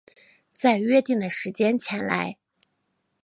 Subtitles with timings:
[0.51, 2.37] 在约定的时间前来